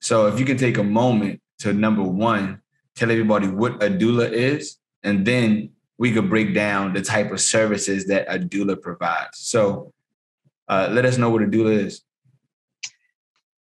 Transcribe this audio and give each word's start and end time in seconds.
So 0.00 0.26
if 0.26 0.38
you 0.38 0.46
can 0.46 0.56
take 0.56 0.78
a 0.78 0.82
moment 0.82 1.40
to 1.60 1.72
number 1.72 2.02
one, 2.02 2.60
tell 2.94 3.10
everybody 3.10 3.48
what 3.48 3.82
a 3.82 3.88
doula 3.88 4.30
is, 4.30 4.78
and 5.02 5.26
then 5.26 5.70
we 5.98 6.12
could 6.12 6.30
break 6.30 6.54
down 6.54 6.94
the 6.94 7.02
type 7.02 7.30
of 7.30 7.40
services 7.40 8.06
that 8.06 8.26
a 8.28 8.38
doula 8.38 8.80
provides. 8.80 9.38
So 9.38 9.92
uh, 10.68 10.88
let 10.90 11.04
us 11.04 11.18
know 11.18 11.30
what 11.30 11.42
a 11.42 11.46
doula 11.46 11.84
is. 11.84 12.02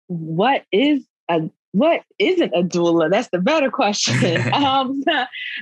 What 0.08 0.64
is 0.72 1.06
a 1.30 1.50
what 1.72 2.04
isn't 2.18 2.54
a 2.56 2.64
doula? 2.64 3.12
That's 3.12 3.30
the 3.30 3.40
better 3.40 3.70
question. 3.70 4.42
um, 4.54 5.04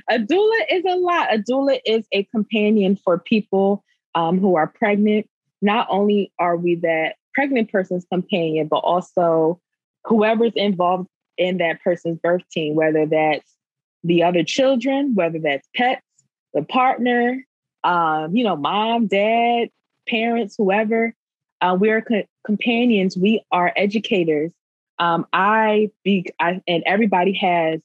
a 0.08 0.18
doula 0.18 0.60
is 0.70 0.84
a 0.88 0.96
lot. 0.96 1.34
A 1.34 1.38
doula 1.38 1.80
is 1.84 2.06
a 2.12 2.22
companion 2.24 2.96
for 2.96 3.18
people 3.18 3.84
um, 4.14 4.38
who 4.38 4.56
are 4.56 4.68
pregnant. 4.68 5.28
Not 5.60 5.88
only 5.90 6.32
are 6.38 6.56
we 6.56 6.76
that 6.76 7.16
pregnant 7.34 7.70
person's 7.70 8.06
companion, 8.10 8.68
but 8.68 8.78
also 8.78 9.60
whoever's 10.04 10.52
involved 10.54 11.08
in 11.36 11.58
that 11.58 11.82
person's 11.82 12.18
birth 12.18 12.42
team, 12.50 12.74
whether 12.74 13.06
that's 13.06 13.50
the 14.04 14.22
other 14.22 14.44
children, 14.44 15.14
whether 15.14 15.38
that's 15.38 15.68
pets, 15.74 16.02
the 16.54 16.62
partner, 16.62 17.44
um, 17.84 18.34
you 18.34 18.44
know, 18.44 18.56
mom, 18.56 19.06
dad, 19.06 19.68
parents, 20.08 20.54
whoever. 20.56 21.14
Uh, 21.60 21.76
we're 21.78 22.02
co- 22.02 22.26
companions. 22.44 23.16
We 23.16 23.44
are 23.50 23.72
educators. 23.76 24.52
Um, 24.98 25.26
I 25.32 25.90
be 26.04 26.26
I, 26.40 26.60
and 26.66 26.82
everybody 26.86 27.34
has. 27.34 27.80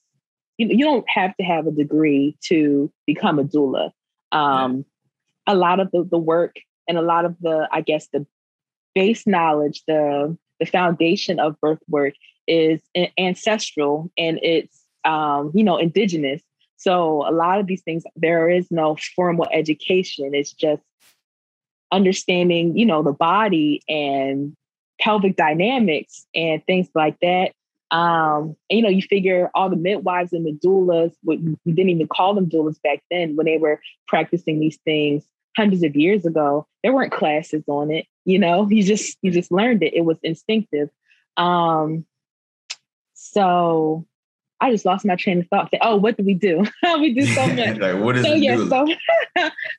You, 0.58 0.68
you 0.70 0.86
don't 0.86 1.10
have 1.10 1.36
to 1.38 1.44
have 1.44 1.66
a 1.66 1.72
degree 1.72 2.38
to 2.46 2.92
become 3.08 3.40
a 3.40 3.44
doula. 3.44 3.92
Um, 4.32 4.86
a 5.48 5.56
lot 5.56 5.80
of 5.80 5.90
the, 5.92 6.08
the 6.10 6.18
work 6.18 6.56
and 6.88 6.98
a 6.98 7.02
lot 7.02 7.26
of 7.26 7.36
the, 7.42 7.68
I 7.72 7.82
guess, 7.82 8.08
the 8.14 8.26
base 8.94 9.26
knowledge, 9.26 9.84
the 9.88 10.38
the 10.60 10.66
foundation 10.66 11.40
of 11.40 11.60
birth 11.62 11.80
work 11.88 12.14
is 12.48 12.82
ancestral 13.18 14.12
and 14.18 14.40
it's 14.42 14.84
um, 15.06 15.52
you 15.54 15.64
know 15.64 15.78
indigenous. 15.78 16.42
So 16.78 17.28
a 17.28 17.32
lot 17.32 17.60
of 17.60 17.68
these 17.68 17.82
things, 17.82 18.04
there 18.18 18.50
is 18.50 18.70
no 18.70 18.98
formal 19.16 19.48
education. 19.54 20.36
It's 20.36 20.52
just 20.52 20.84
understanding, 21.94 22.78
you 22.78 22.86
know, 22.86 23.04
the 23.04 23.14
body 23.14 23.82
and 23.88 24.54
pelvic 25.00 25.38
dynamics 25.38 26.26
and 26.36 26.66
things 26.66 26.90
like 26.94 27.18
that. 27.22 27.54
Um, 27.92 28.58
and, 28.70 28.78
you 28.78 28.82
know, 28.82 28.90
you 28.90 29.02
figure 29.02 29.50
all 29.54 29.70
the 29.70 29.78
midwives 29.78 30.34
and 30.34 30.46
the 30.46 30.52
doulas, 30.52 31.14
we, 31.24 31.38
we 31.64 31.72
didn't 31.72 31.92
even 31.92 32.08
call 32.08 32.34
them 32.34 32.50
doulas 32.50 32.82
back 32.82 33.02
then 33.10 33.36
when 33.36 33.46
they 33.46 33.60
were 33.60 33.80
practicing 34.08 34.60
these 34.60 34.80
things 34.84 35.24
hundreds 35.56 35.84
of 35.84 35.96
years 35.96 36.26
ago. 36.26 36.68
There 36.84 36.94
weren't 36.94 37.12
classes 37.12 37.64
on 37.68 37.92
it, 37.92 38.06
you 38.26 38.40
know, 38.40 38.68
you 38.70 38.84
just 38.84 39.18
you 39.22 39.32
just 39.32 39.52
learned 39.52 39.84
it. 39.84 39.94
It 39.94 40.06
was 40.06 40.18
instinctive. 40.24 40.90
Um, 41.38 42.06
so 43.14 44.06
I 44.60 44.72
just 44.72 44.86
lost 44.86 45.06
my 45.06 45.16
train 45.16 45.40
of 45.40 45.48
thought. 45.48 45.74
oh, 45.82 45.98
what 45.98 46.18
do 46.18 46.24
we 46.24 46.34
do? 46.34 46.64
we 47.00 47.14
do 47.14 47.26
so 47.26 47.48
much. 47.56 47.78
like, 47.78 48.02
what 48.02 48.18
is 48.18 48.26
so, 48.26 48.34
yeah, 48.34 48.58
so 48.68 48.88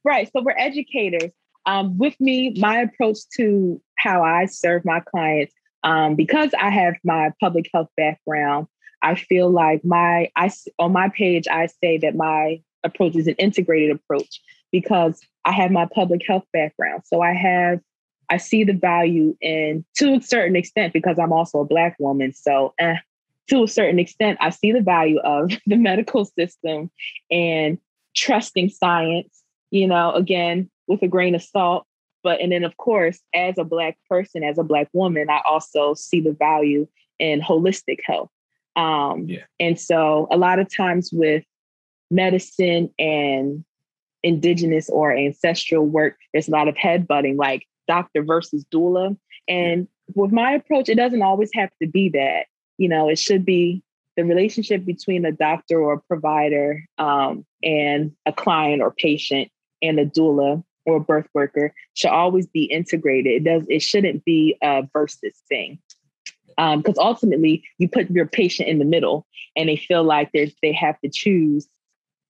right. 0.05 0.31
So 0.33 0.43
we're 0.43 0.57
educators. 0.59 1.31
Um, 1.67 1.97
with 1.97 2.21
me, 2.21 2.55
my 2.59 2.81
approach 2.81 3.19
to 3.39 3.81
how 3.97 4.23
I 4.23 4.45
serve 4.45 4.85
my 4.85 5.01
clients, 5.01 5.55
um, 5.83 6.15
because 6.15 6.51
I 6.61 6.69
have 6.69 6.97
my 7.05 7.33
public 7.41 7.71
health 7.73 7.89
background, 7.97 8.67
I 9.03 9.15
feel 9.15 9.51
like 9.51 9.85
my 9.85 10.31
I 10.37 10.51
on 10.79 10.93
my 10.93 11.09
page 11.09 11.47
I 11.49 11.67
say 11.67 11.99
that 11.99 12.15
my 12.15 12.61
approach 12.85 13.17
is 13.17 13.27
an 13.27 13.35
integrated 13.37 13.97
approach 13.97 14.41
because 14.73 15.21
I 15.45 15.53
have 15.53 15.71
my 15.71 15.87
public 15.87 16.23
health 16.27 16.45
background. 16.53 17.03
So 17.07 17.21
I 17.21 17.33
have 17.33 17.81
I 18.31 18.39
see 18.39 18.65
the 18.65 18.73
value 18.73 19.37
in 19.41 19.85
to 19.97 20.15
a 20.15 20.21
certain 20.21 20.57
extent 20.57 20.93
because 20.93 21.19
I'm 21.19 21.33
also 21.33 21.61
a 21.61 21.65
black 21.65 21.97
woman. 21.99 22.33
So 22.33 22.75
eh, 22.79 22.97
to 23.49 23.65
a 23.65 23.69
certain 23.69 23.99
extent, 23.99 24.39
I 24.41 24.51
see 24.51 24.73
the 24.73 24.81
value 24.81 25.19
of 25.21 25.53
the 25.67 25.77
medical 25.77 26.25
system 26.25 26.91
and 27.31 27.79
trusting 28.17 28.71
science, 28.71 29.43
you 29.71 29.87
know, 29.87 30.13
again, 30.13 30.71
with 30.87 31.03
a 31.03 31.09
grain 31.09 31.35
of 31.35 31.43
salt. 31.43 31.87
But, 32.23 32.41
and 32.41 32.53
then, 32.53 32.65
of 32.65 32.79
course, 32.79 33.21
as 33.35 33.59
a 33.59 33.65
Black 33.65 33.99
person, 34.09 34.43
as 34.43 34.57
a 34.57 34.63
Black 34.63 34.89
woman, 34.95 35.29
I 35.29 35.43
also 35.47 35.93
see 35.93 36.21
the 36.21 36.33
value 36.33 36.89
in 37.19 37.43
holistic 37.43 37.99
health. 38.03 38.31
Um, 38.77 39.27
yeah. 39.29 39.43
And 39.61 39.79
so, 39.79 40.27
a 40.31 40.39
lot 40.39 40.59
of 40.59 40.75
times 40.75 41.11
with 41.13 41.45
medicine 42.11 42.91
and 42.99 43.63
indigenous 44.25 44.91
or 44.91 45.17
ancestral 45.17 45.87
work, 45.87 46.17
there's 46.33 46.49
a 46.49 46.53
lot 46.53 46.67
of 46.67 46.75
headbutting, 46.75 47.37
like 47.37 47.67
doctor 47.87 48.25
versus 48.25 48.65
doula. 48.73 49.17
And 49.47 49.87
with 50.15 50.33
my 50.33 50.53
approach, 50.53 50.89
it 50.89 50.97
doesn't 50.97 51.23
always 51.23 51.51
have 51.55 51.71
to 51.81 51.87
be 51.87 52.09
that 52.11 52.47
you 52.79 52.89
know, 52.89 53.09
it 53.09 53.19
should 53.19 53.45
be 53.45 53.83
the 54.17 54.25
relationship 54.25 54.85
between 54.85 55.25
a 55.25 55.33
doctor 55.33 55.81
or 55.81 55.95
a 55.95 56.01
provider 56.01 56.85
um, 56.99 57.45
and 57.63 58.13
a 58.27 58.33
client 58.33 58.83
or 58.83 58.93
patient 58.93 59.51
and 59.83 59.99
a 59.99 60.07
doula 60.07 60.63
or 60.87 60.97
a 60.97 61.01
birth 61.01 61.29
worker 61.35 61.73
should 61.95 62.11
always 62.11 62.47
be 62.47 62.65
integrated. 62.65 63.33
It 63.33 63.45
does. 63.45 63.67
It 63.69 63.83
shouldn't 63.83 64.25
be 64.25 64.57
a 64.63 64.87
versus 64.93 65.35
thing 65.49 65.79
because 66.57 66.99
um, 66.99 67.07
ultimately 67.07 67.65
you 67.79 67.89
put 67.89 68.11
your 68.11 68.27
patient 68.27 68.69
in 68.69 68.79
the 68.79 68.85
middle 68.85 69.27
and 69.57 69.69
they 69.69 69.77
feel 69.77 70.05
like 70.05 70.31
they 70.33 70.55
they 70.63 70.73
have 70.73 71.01
to 71.01 71.11
choose 71.13 71.67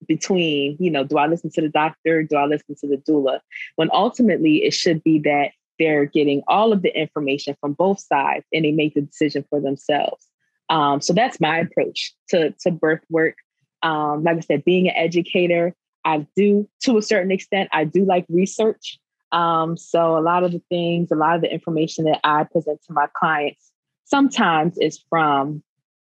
between 0.06 0.76
you 0.80 0.90
know 0.90 1.04
do 1.04 1.18
i 1.18 1.26
listen 1.26 1.50
to 1.50 1.60
the 1.60 1.68
doctor 1.68 2.22
do 2.22 2.36
i 2.36 2.46
listen 2.46 2.74
to 2.78 2.86
the 2.86 2.96
doula 3.08 3.40
when 3.76 3.90
ultimately 3.92 4.64
it 4.64 4.72
should 4.72 5.02
be 5.02 5.18
that 5.18 5.50
they're 5.78 6.04
getting 6.04 6.42
all 6.46 6.72
of 6.72 6.82
the 6.82 6.98
information 6.98 7.56
from 7.60 7.72
both 7.72 7.98
sides 7.98 8.44
and 8.52 8.64
they 8.64 8.72
make 8.72 8.94
the 8.94 9.00
decision 9.00 9.44
for 9.50 9.60
themselves 9.60 10.28
um, 10.68 11.00
so 11.00 11.12
that's 11.12 11.40
my 11.40 11.58
approach 11.58 12.14
to, 12.30 12.54
to 12.60 12.70
birth 12.70 13.02
work. 13.10 13.36
Um, 13.82 14.22
like 14.24 14.38
I 14.38 14.40
said, 14.40 14.64
being 14.64 14.88
an 14.88 14.96
educator, 14.96 15.74
I 16.04 16.26
do 16.36 16.68
to 16.82 16.98
a 16.98 17.02
certain 17.02 17.30
extent, 17.30 17.68
I 17.72 17.84
do 17.84 18.04
like 18.04 18.24
research. 18.28 18.98
Um, 19.32 19.76
so 19.76 20.16
a 20.16 20.20
lot 20.20 20.44
of 20.44 20.52
the 20.52 20.62
things, 20.68 21.10
a 21.10 21.16
lot 21.16 21.34
of 21.34 21.42
the 21.42 21.52
information 21.52 22.04
that 22.04 22.20
I 22.24 22.44
present 22.44 22.80
to 22.86 22.92
my 22.92 23.06
clients 23.14 23.70
sometimes 24.04 24.78
is 24.78 25.02
from 25.10 25.62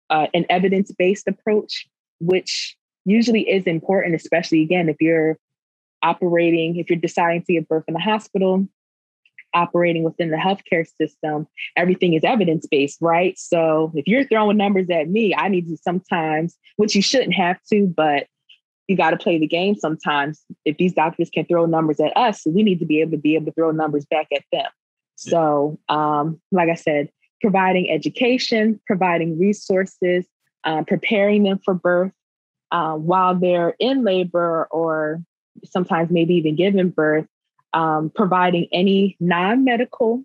uh, 0.08 0.26
an 0.34 0.46
evidence-based 0.50 1.28
approach, 1.28 1.86
which 2.18 2.76
usually 3.04 3.48
is 3.48 3.64
important, 3.64 4.14
especially 4.14 4.62
again, 4.62 4.88
if 4.88 4.96
you're 5.00 5.38
operating, 6.02 6.76
if 6.76 6.88
you're 6.90 6.98
deciding 6.98 7.42
to 7.44 7.52
give 7.54 7.68
birth 7.68 7.84
in 7.88 7.94
the 7.94 8.00
hospital, 8.00 8.66
operating 9.54 10.02
within 10.02 10.30
the 10.30 10.36
healthcare 10.36 10.86
system, 10.86 11.46
everything 11.76 12.14
is 12.14 12.24
evidence 12.24 12.66
based, 12.70 12.98
right? 13.00 13.38
So 13.38 13.92
if 13.94 14.06
you're 14.06 14.24
throwing 14.24 14.56
numbers 14.56 14.88
at 14.90 15.08
me, 15.08 15.34
I 15.34 15.48
need 15.48 15.68
to 15.68 15.76
sometimes, 15.76 16.56
which 16.76 16.94
you 16.94 17.02
shouldn't 17.02 17.34
have 17.34 17.58
to, 17.72 17.86
but 17.86 18.26
you 18.86 18.96
got 18.96 19.10
to 19.10 19.16
play 19.16 19.38
the 19.38 19.46
game 19.46 19.76
sometimes. 19.76 20.42
If 20.64 20.76
these 20.76 20.92
doctors 20.92 21.30
can 21.30 21.44
throw 21.46 21.66
numbers 21.66 22.00
at 22.00 22.16
us, 22.16 22.42
we 22.46 22.62
need 22.62 22.80
to 22.80 22.86
be 22.86 23.00
able 23.00 23.12
to 23.12 23.18
be 23.18 23.34
able 23.34 23.46
to 23.46 23.52
throw 23.52 23.70
numbers 23.70 24.04
back 24.04 24.28
at 24.34 24.44
them. 24.52 24.68
So, 25.16 25.78
um, 25.88 26.40
like 26.50 26.70
I 26.70 26.74
said, 26.74 27.10
providing 27.40 27.90
education, 27.90 28.80
providing 28.86 29.38
resources, 29.38 30.26
uh, 30.64 30.82
preparing 30.86 31.42
them 31.42 31.60
for 31.64 31.74
birth 31.74 32.12
uh, 32.70 32.94
while 32.94 33.34
they're 33.34 33.74
in 33.78 34.04
labor 34.04 34.68
or 34.70 35.22
sometimes 35.64 36.10
maybe 36.10 36.34
even 36.34 36.56
giving 36.56 36.90
birth, 36.90 37.26
um, 37.72 38.10
providing 38.10 38.68
any 38.72 39.16
non 39.20 39.64
medical, 39.64 40.24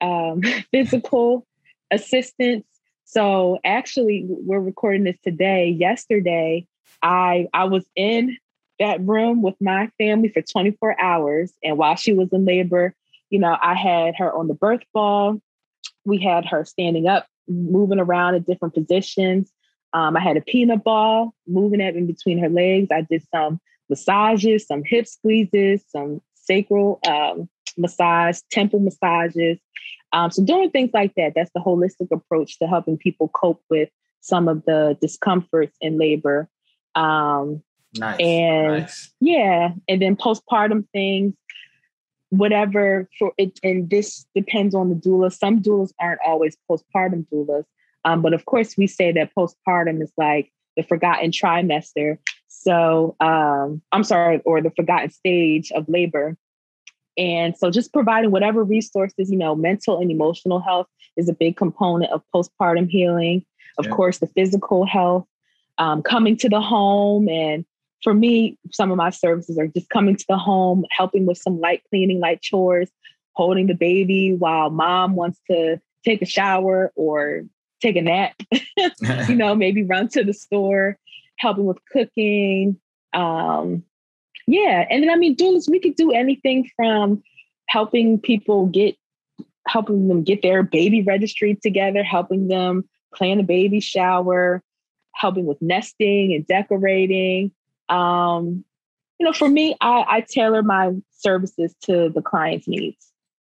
um, 0.00 0.42
physical 0.70 1.46
assistance. 1.90 2.64
So 3.04 3.58
actually, 3.64 4.24
we're 4.28 4.60
recording 4.60 5.04
this 5.04 5.18
today. 5.24 5.70
Yesterday, 5.70 6.66
I 7.02 7.48
I 7.52 7.64
was 7.64 7.84
in 7.96 8.36
that 8.78 9.00
room 9.00 9.42
with 9.42 9.54
my 9.60 9.90
family 9.98 10.28
for 10.28 10.42
24 10.42 11.00
hours, 11.00 11.52
and 11.64 11.78
while 11.78 11.96
she 11.96 12.12
was 12.12 12.32
in 12.32 12.44
labor, 12.44 12.94
you 13.30 13.38
know, 13.38 13.56
I 13.60 13.74
had 13.74 14.14
her 14.16 14.32
on 14.32 14.48
the 14.48 14.54
birth 14.54 14.82
ball. 14.92 15.40
We 16.04 16.18
had 16.18 16.46
her 16.46 16.64
standing 16.64 17.06
up, 17.06 17.26
moving 17.48 17.98
around 17.98 18.34
in 18.34 18.42
different 18.42 18.74
positions. 18.74 19.50
Um, 19.92 20.16
I 20.16 20.20
had 20.20 20.36
a 20.36 20.42
peanut 20.42 20.84
ball 20.84 21.34
moving 21.46 21.80
it 21.80 21.96
in 21.96 22.06
between 22.06 22.38
her 22.38 22.48
legs. 22.48 22.88
I 22.92 23.02
did 23.02 23.22
some 23.34 23.60
massages, 23.88 24.66
some 24.66 24.82
hip 24.84 25.06
squeezes, 25.06 25.82
some 25.88 26.20
sacral 26.34 27.00
um, 27.06 27.48
massage, 27.76 28.40
temple 28.50 28.80
massages. 28.80 29.58
Um, 30.12 30.30
so 30.30 30.44
doing 30.44 30.70
things 30.70 30.90
like 30.92 31.14
that, 31.16 31.32
that's 31.34 31.50
the 31.54 31.60
holistic 31.60 32.08
approach 32.10 32.58
to 32.58 32.66
helping 32.66 32.96
people 32.96 33.28
cope 33.28 33.62
with 33.70 33.88
some 34.20 34.48
of 34.48 34.64
the 34.64 34.96
discomforts 35.00 35.76
in 35.80 35.98
labor. 35.98 36.48
Um, 36.94 37.62
nice. 37.94 38.20
And 38.20 38.82
nice. 38.82 39.12
yeah, 39.20 39.70
and 39.88 40.02
then 40.02 40.16
postpartum 40.16 40.86
things, 40.92 41.34
whatever 42.30 43.08
for 43.18 43.32
it. 43.38 43.58
And 43.62 43.88
this 43.88 44.26
depends 44.34 44.74
on 44.74 44.88
the 44.88 44.94
doula. 44.94 45.32
Some 45.32 45.60
doulas 45.60 45.92
aren't 46.00 46.20
always 46.26 46.56
postpartum 46.70 47.26
doulas. 47.32 47.64
Um, 48.04 48.22
but 48.22 48.32
of 48.32 48.44
course, 48.46 48.76
we 48.76 48.86
say 48.86 49.12
that 49.12 49.32
postpartum 49.36 50.02
is 50.02 50.12
like 50.16 50.50
the 50.76 50.82
forgotten 50.82 51.30
trimester. 51.30 52.18
So 52.48 53.16
um, 53.20 53.82
I'm 53.92 54.04
sorry, 54.04 54.40
or 54.44 54.60
the 54.60 54.70
forgotten 54.70 55.10
stage 55.10 55.70
of 55.72 55.88
labor. 55.88 56.36
And 57.16 57.56
so 57.56 57.70
just 57.70 57.92
providing 57.92 58.30
whatever 58.30 58.62
resources, 58.62 59.30
you 59.30 59.36
know, 59.36 59.54
mental 59.54 60.00
and 60.00 60.10
emotional 60.10 60.60
health 60.60 60.86
is 61.16 61.28
a 61.28 61.32
big 61.32 61.56
component 61.56 62.12
of 62.12 62.22
postpartum 62.34 62.88
healing. 62.88 63.44
Of 63.76 63.86
yeah. 63.86 63.92
course, 63.92 64.18
the 64.18 64.28
physical 64.28 64.86
health, 64.86 65.26
um, 65.78 66.02
coming 66.02 66.36
to 66.38 66.48
the 66.48 66.60
home. 66.60 67.28
And 67.28 67.64
for 68.02 68.14
me, 68.14 68.56
some 68.70 68.90
of 68.90 68.96
my 68.96 69.10
services 69.10 69.58
are 69.58 69.66
just 69.66 69.88
coming 69.90 70.16
to 70.16 70.24
the 70.28 70.38
home, 70.38 70.84
helping 70.90 71.26
with 71.26 71.38
some 71.38 71.60
light 71.60 71.82
cleaning, 71.90 72.20
light 72.20 72.40
chores, 72.40 72.88
holding 73.32 73.66
the 73.66 73.74
baby 73.74 74.34
while 74.34 74.70
mom 74.70 75.14
wants 75.14 75.40
to 75.50 75.80
take 76.04 76.22
a 76.22 76.26
shower 76.26 76.92
or 76.96 77.44
take 77.80 77.96
a 77.96 78.02
nap, 78.02 78.34
you 79.28 79.34
know, 79.34 79.54
maybe 79.56 79.82
run 79.82 80.08
to 80.08 80.24
the 80.24 80.32
store, 80.32 80.98
helping 81.38 81.64
with 81.64 81.78
cooking. 81.92 82.78
Um, 83.14 83.84
yeah. 84.46 84.86
And 84.90 85.02
then, 85.02 85.10
I 85.10 85.16
mean, 85.16 85.36
doulas, 85.36 85.70
we 85.70 85.80
could 85.80 85.96
do 85.96 86.12
anything 86.12 86.68
from 86.76 87.22
helping 87.68 88.18
people 88.18 88.66
get, 88.66 88.96
helping 89.66 90.08
them 90.08 90.22
get 90.22 90.42
their 90.42 90.62
baby 90.62 91.02
registry 91.02 91.54
together, 91.54 92.02
helping 92.02 92.48
them 92.48 92.88
plan 93.14 93.40
a 93.40 93.42
baby 93.42 93.80
shower, 93.80 94.62
helping 95.14 95.46
with 95.46 95.60
nesting 95.60 96.34
and 96.34 96.46
decorating. 96.46 97.52
Um, 97.88 98.64
you 99.18 99.26
know, 99.26 99.32
for 99.32 99.48
me, 99.48 99.76
I, 99.80 100.04
I 100.08 100.20
tailor 100.20 100.62
my 100.62 100.92
services 101.10 101.74
to 101.82 102.08
the 102.08 102.22
client's 102.22 102.68
needs. 102.68 103.07